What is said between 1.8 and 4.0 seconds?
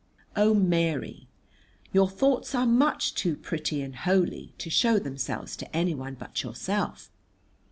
your thoughts are much too pretty and